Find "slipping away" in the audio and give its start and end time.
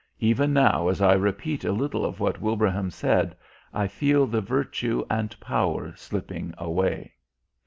5.95-7.13